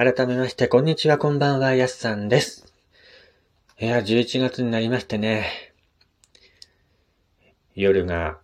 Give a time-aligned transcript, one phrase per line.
[0.00, 2.72] 改めまして、こんにちは、こんばんは、やすさんです。
[3.80, 5.74] いや、11月になりましてね。
[7.74, 8.38] 夜が、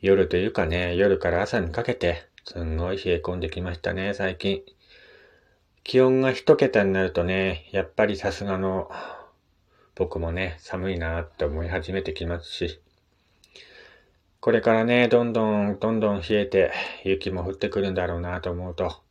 [0.00, 4.64] 夜というかね、夜から朝にかけて、すんごい冷え込んできましたね、最近。
[5.84, 8.90] 気温が一桁になるとね、やっぱりさすがの、
[9.94, 12.80] 僕もね、寒いなって思い始めてきますし、
[14.40, 16.72] これからね、どんどん、どんどん冷えて、
[17.04, 19.05] 雪も降ってくるんだろうなと思うと、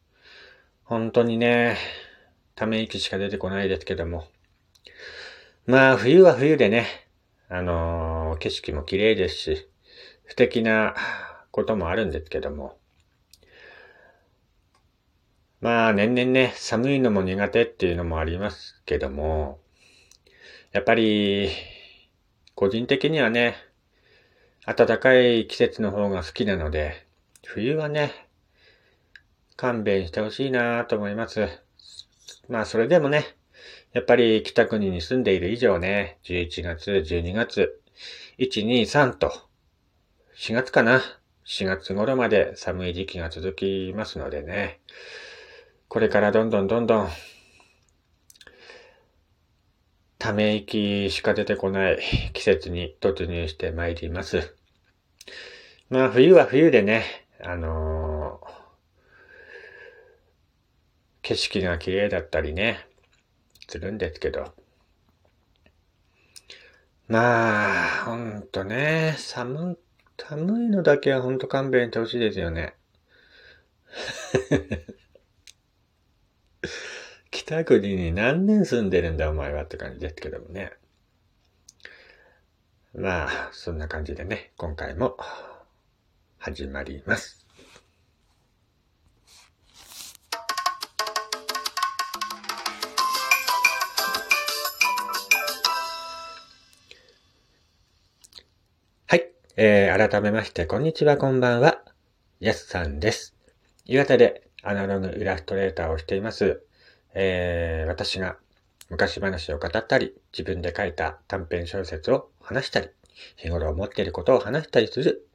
[0.85, 1.77] 本当にね、
[2.53, 4.27] ため息しか出てこないですけども。
[5.65, 6.85] まあ、冬は冬でね、
[7.49, 9.67] あのー、景色も綺麗ですし、
[10.27, 10.93] 素敵な
[11.49, 12.77] こともあるんですけども。
[15.59, 19.59] まあ、年々ね、寒いのも苦手っていうのもありますけども、
[20.71, 21.49] やっぱり、
[22.53, 23.55] 個人的にはね、
[24.67, 27.07] 暖かい季節の方が好きなので、
[27.43, 28.24] 冬はね、
[29.57, 31.47] 勘弁してほしいなと思います。
[32.49, 33.35] まあそれでもね、
[33.93, 37.81] やっぱり北国に住んでいる以上ね、11月、12月、
[38.37, 39.31] 1、2、3と、
[40.37, 41.01] 4月かな。
[41.45, 44.79] 4月頃まで寒い時期が続きますのでね、
[45.87, 47.09] これからどんどんどんどん、
[50.17, 51.99] ため息しか出てこない
[52.33, 54.55] 季節に突入してまいります。
[55.89, 57.05] まあ冬は冬でね、
[57.39, 58.64] あのー
[61.25, 62.87] 景色が綺麗だったりね、
[63.67, 64.53] するんですけど。
[67.07, 69.75] まあ、ほんとね、寒、
[70.19, 72.75] 寒いのだけはほんと勘弁してほしいですよね。
[77.31, 80.73] 北国に何年住んでるんだお前はって感じですけどもね。
[82.93, 85.17] まあ、そんな感じでね、今回も
[86.37, 87.44] 始まります。
[99.57, 101.81] えー、改めまして、こんにちは、こんばんは。
[102.41, 103.37] やすさんです。
[103.85, 106.61] 岩手でアナログイラストレーターをしています。
[107.13, 108.35] えー、私が
[108.89, 112.89] 昔話を語ったり、自分で書いた短編小説を話したり、
[113.37, 115.25] 日頃思っていることを話したりする、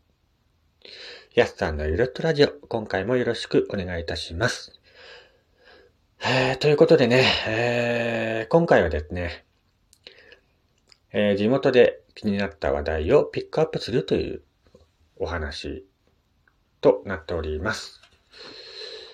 [1.35, 4.79] やすさんのゆるっとラジオ、今回もよろしくお願いいたします。
[6.23, 9.47] えー、ということでね、えー、今回はですね、
[11.13, 14.43] えー、地元で気になった話題をピックアップするという
[15.17, 15.85] お話
[16.81, 18.01] となっております。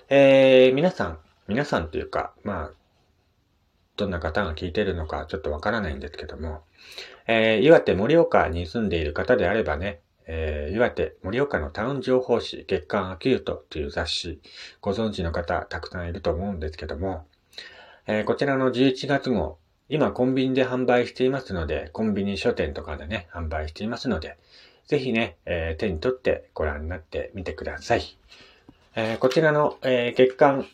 [0.08, 1.18] えー、皆さん、
[1.48, 2.72] 皆さんというか、まあ、
[3.96, 6.62] どんな方が聞いてるのかちょっとわからないんですけども、
[7.26, 14.40] えー、岩手盛岡に住んでいる方であればね、えー、岩手盛岡のタウン情報誌月刊アキュートという雑誌、
[14.80, 17.26] ご存知の方たくさんいると思うんですけども、
[18.06, 19.58] えー、こちらの11月号、
[19.88, 24.36] 今コンビニで販売していますので、コンビニ書店とかでね、販売していますので、
[24.86, 28.16] ぜひね、えー、手に取ってご覧になってみてください。
[28.96, 30.66] えー、こちらの、えー、月間、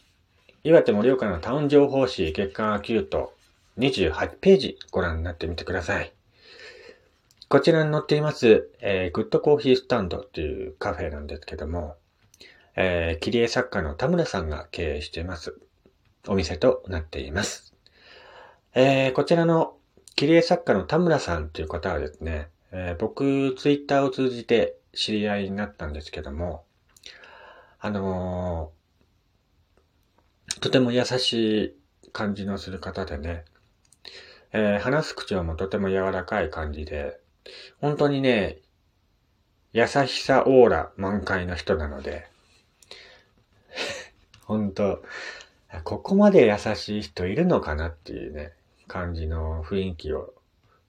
[0.65, 3.35] 岩手盛岡のタウン情報誌月間アキュート
[3.79, 6.13] 28ページご覧になってみてください。
[7.49, 11.97] こちらに載っています、えー、グッドコーヒースタンドというカフェなんですけども、
[12.77, 15.59] えー、切り絵作家の田村さんが経営しています。
[16.29, 17.72] お店となっています。
[18.75, 19.77] えー、こちらの
[20.17, 26.65] 切り絵作家の田村さんという方はですね、えー、僕、ツイッターを通じて知り合いになったんですけども、
[27.81, 31.33] あのー、とても優し
[31.67, 31.75] い
[32.15, 33.45] 感じのする方でね、
[34.53, 37.21] えー、話す口調もとても柔らかい感じで、
[37.83, 38.61] 本当にね、
[39.75, 42.27] 優しさオーラ満開の人なので、
[44.47, 45.05] 本当
[45.85, 48.55] ここまで優しい人いるのかなっていうね、
[48.93, 50.35] 感じの雰囲気を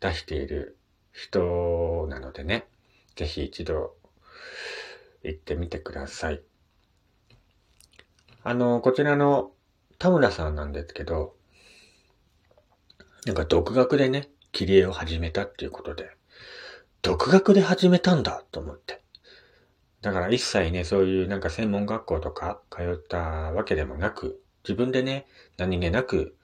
[0.02, 0.78] 出している
[1.14, 2.66] 人なのでね、
[3.16, 3.96] ぜひ一度
[5.24, 6.42] 行ってみてください。
[8.44, 9.52] あの、こちらの
[10.00, 11.34] 田村さんなんですけど、
[13.26, 16.10] なんか独学でね、切り絵を始めたっていうことで、
[17.04, 19.02] 独学で始めたんだと思って。
[20.02, 25.26] だから一切ね、そういうなんか専門学校とか通ったわけでもなく、自分でね、
[25.56, 26.36] 何気なく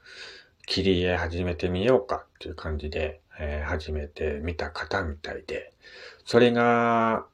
[0.70, 5.74] 切り絵始めてみようかっていう感じで、えー、始めてみた方みたいで、
[6.26, 7.26] それが、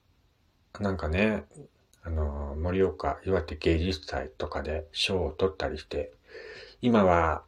[0.80, 1.44] なんかね、
[2.04, 6.14] あの、盛岡岩手芸術祭とかで賞を取ったりして、
[6.82, 7.44] 今は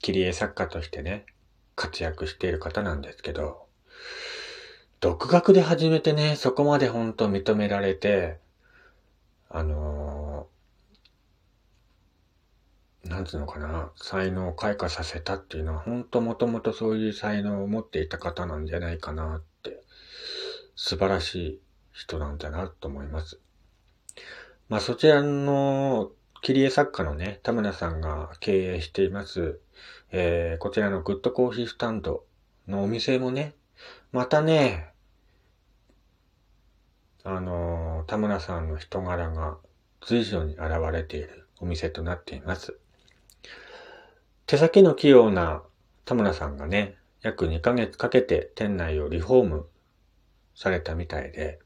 [0.00, 1.26] 切り絵作家としてね、
[1.74, 3.66] 活躍している方なんですけど、
[5.00, 8.38] 独学で始めてね、そこまで本当認められて、
[9.50, 19.82] あのー、なんつうのかな、才能を開花させたっていうのは、ほんともともとそういう才能を持っていた方なんじゃないかなって、
[20.74, 21.60] 素晴らしい
[21.92, 23.38] 人なんだなと思います。
[24.68, 26.10] まあそちらの
[26.40, 29.60] 切り絵作家のね、田村さんが経営しています、
[30.10, 32.24] えー、こちらのグッドコーヒースタンド
[32.66, 33.54] のお店もね、
[34.10, 34.92] またね、
[37.24, 39.58] あのー、田村さんの人柄が
[40.00, 42.78] 随所に現れているお店となっています。
[44.52, 45.62] 手先の器用な
[46.04, 49.66] 田村さんがね、約2ヶ月かけて店内をリフォーム
[50.54, 51.58] されたみたいで、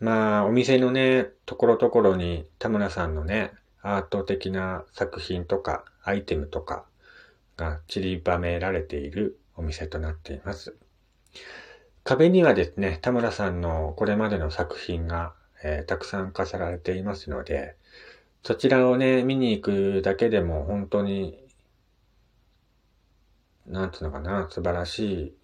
[0.00, 3.52] まあ、お店のね、ところどころに田村さんのね、
[3.82, 6.86] アート的な作品とかアイテムとか
[7.58, 10.74] が散りばめられているお店となっています。
[12.04, 17.76] 壁にはですね、田村さんのこれまでの作品が、えー、たくさん飾られていますので、
[18.44, 21.41] そちらをね、見に行くだけでも本当に、
[23.66, 25.34] なんつうのかな、素晴らしい、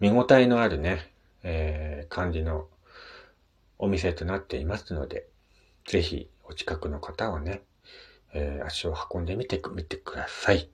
[0.00, 1.12] 見応えのあるね、
[1.42, 2.68] えー、感じの
[3.78, 5.28] お店となっていますので、
[5.86, 7.62] ぜひお近くの方はね、
[8.34, 10.70] えー、足を運んでみてみてください。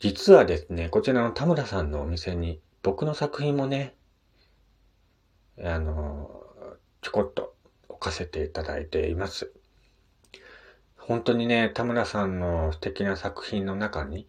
[0.00, 3.94] 実はですね、こちらの田村さんのお店に僕の作品もね、
[5.62, 6.44] あの、
[7.02, 7.54] ちょこっと
[7.88, 9.52] 置かせていただいています。
[11.08, 14.28] 本当にね、田村さんの素敵な作品の中に、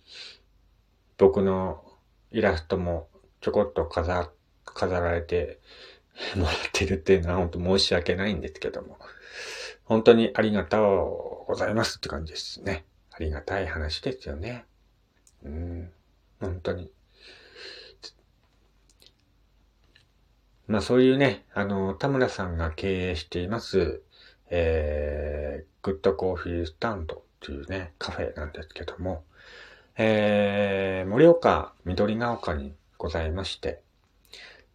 [1.18, 1.84] 僕の
[2.32, 3.10] イラストも
[3.42, 4.32] ちょこっと飾、
[4.64, 5.60] 飾られて
[6.38, 8.98] もらってるっていうのは本当申し訳ないんですけども、
[9.84, 12.86] 本当にありがとうございますって感じですね。
[13.12, 14.66] ありがたい話ですよね。
[15.44, 15.92] うん、
[16.40, 16.94] 本当に。
[20.68, 24.02] まあそういうね、あの、田村さんが経営しています、
[24.50, 29.24] え、グッドコーヒースタンドっていうね、カフェなんですけども、
[29.98, 33.82] えー、盛岡緑ヶ丘にございまして、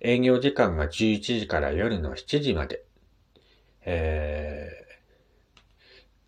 [0.01, 2.85] 営業時間が11時から夜の7時まで、
[3.87, 5.61] えー、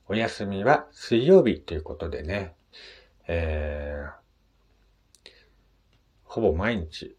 [0.08, 2.54] お休みは水曜日ということでね、
[3.28, 5.30] えー、
[6.24, 7.16] ほぼ毎日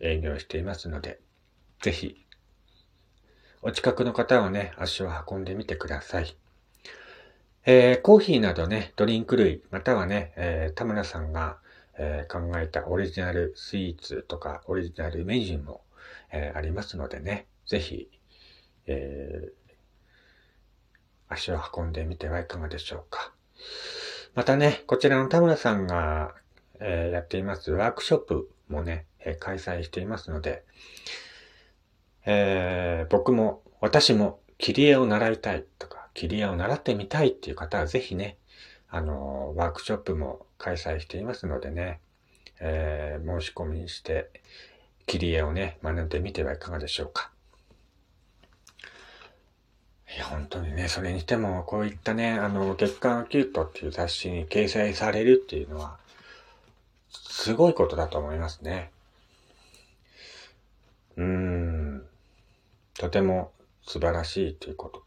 [0.00, 1.20] 営業していますので、
[1.80, 2.25] ぜひ、
[3.66, 6.36] お近くの方はね、足を運んでみてください。
[7.64, 11.58] えー、コーヒーなどね、ドリンク類、またはね、えー、田村さんが、
[11.98, 15.80] えー、考えたオリジナルスイーツとかオリジナルメニューも、
[16.30, 18.08] え、ありますのでね、ぜひ、
[18.86, 19.50] え、
[21.28, 23.32] 足を運んでみてはいかがでしょうか。
[24.36, 26.36] またね、こちらの田村さんが
[26.78, 30.62] え、やっていますワークショップもね、え、開催していますので、
[32.26, 38.36] えー、僕も、私も切り絵を習いたいとか、切り絵を習ってみたいっていう方はぜひね、
[38.88, 42.00] あのワークショップも開催していますのでね、
[42.60, 44.30] え申し込みして、
[45.06, 47.30] 切り絵をね、学んでみてはいかがでしょうか。
[50.14, 55.98] いや、本当にね、それにしても、こういったね、あの、月刊キュートっていう雑誌に掲載されるっていうのは、
[57.10, 58.90] すごいことだと思いますね。
[61.16, 61.45] うん。
[62.98, 63.52] とても
[63.82, 65.02] 素晴らしいということ、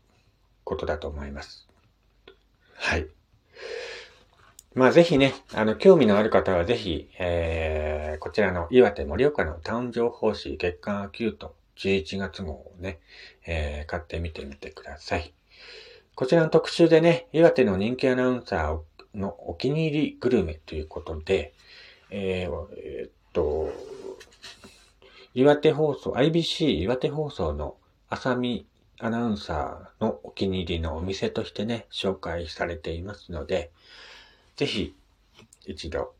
[0.63, 1.67] ことだと思います。
[2.75, 3.07] はい。
[4.75, 12.99] まあぜひね、あの、興味のある方はぜひ、えー、こちらの岩手盛岡のタウン情報誌月刊アキュート11月号をね、
[13.47, 15.33] えー、買ってみてみてください。
[16.13, 21.53] こちらの特集でね、岩手の人気アナウンサーのお気に入りグルメということで、
[22.11, 23.73] えー、えー、っと、
[25.33, 27.75] 岩手放送、IBC 岩手放送の
[28.11, 28.65] 浅見
[28.97, 33.69] アナウンサーのお気に入りのお店としてね、紹介されていますので、
[34.55, 34.95] ぜひ
[35.67, 36.15] 一度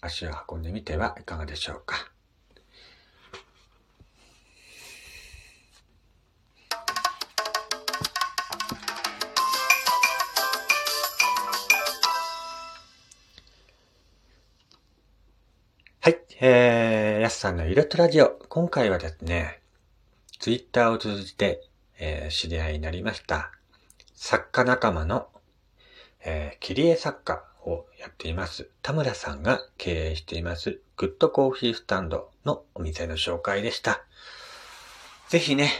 [0.00, 2.10] 足を運んでみてはいかがでしょうか。
[16.00, 16.18] はい。
[16.40, 18.30] えー、やすさんのゆるっとラジオ。
[18.48, 19.61] 今回はですね、
[20.42, 21.62] ツイッターを通じて、
[22.00, 23.52] えー、知り合いになりました、
[24.12, 25.28] 作家仲間の、
[26.24, 34.02] えー、切り絵作家をやっています、田村さんが経営しています、グッドコーヒースタンドのお店の紹介でした。
[35.28, 35.70] ぜひね、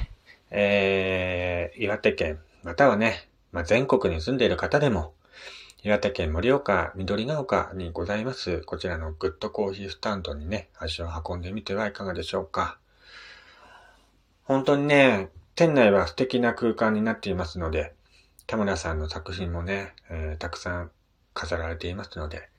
[0.53, 5.13] えー、岩手県、またはね、まあ、全国に住んでいる方でも、
[5.83, 12.79] 岩手県盛岡緑ヶ丘にございます、こちらのグッドコーヒースタンドにね、足を運んでみてはいかがでしょうか。
[14.53, 17.95] 本当にね、店内は素敵な空間になっていますので、
[18.47, 20.91] 田村さんの作品もね、えー、たくさん
[21.33, 22.51] 飾られていますので、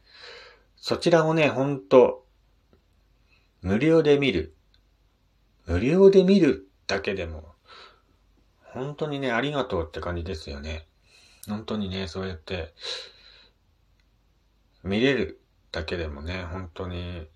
[0.75, 2.25] そちらをね、ほんと、
[3.61, 4.55] 無料で見る。
[5.67, 7.53] 無料で見るだけでも、
[8.63, 10.87] 本当にね、ありがとうって感じですよね。
[11.47, 12.73] 本当にね、そうやって、
[14.83, 15.39] 見れる
[15.71, 17.27] だけでもね、本当に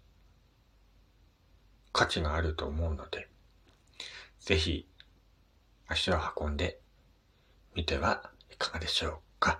[1.93, 3.27] 価値があると思うので、
[4.47, 4.87] ぜひ
[5.87, 6.79] 足を運んで
[7.75, 9.11] みてはいかがでしょう
[9.41, 9.59] か。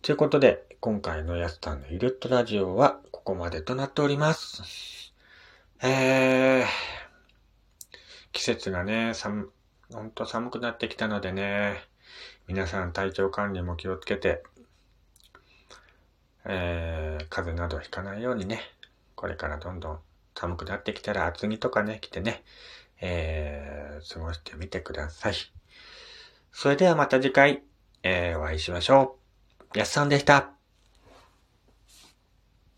[0.00, 5.12] ということで、今回のやすさんのゆるっとラジオはここまでとなっております。
[5.82, 6.64] えー、
[8.32, 9.52] 季節がね、寒、
[9.92, 11.82] ほんと寒くなってきたのでね、
[12.46, 14.42] 皆さん体調管理も気をつけて、
[16.46, 18.62] えー、風邪などひかないようにね、
[19.16, 20.00] これからどんどん
[20.38, 22.44] 寒くなってきたら厚着とかね、着てね、
[23.00, 25.34] えー、過ごしてみてください。
[26.52, 27.62] それではまた次回、
[28.04, 29.18] えー、お会いしましょ
[29.74, 29.78] う。
[29.78, 30.57] やすさんでした。